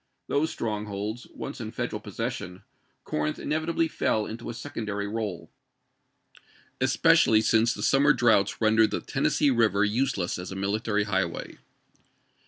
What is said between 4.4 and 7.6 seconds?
a secondary role, especially